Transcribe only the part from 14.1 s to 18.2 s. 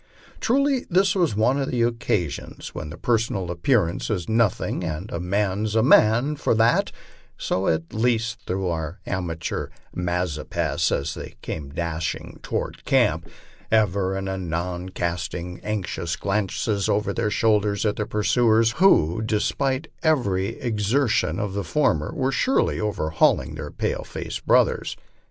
and anon casting anxious glances over their shoulders at their